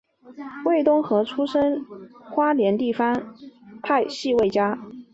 [0.65, 1.85] 魏东河出身
[2.23, 3.35] 花莲地方
[3.83, 4.79] 派系魏家。